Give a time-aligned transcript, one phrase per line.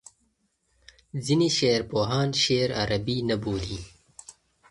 [1.25, 3.79] ځینې شعرپوهان شعر عربي نه بولي.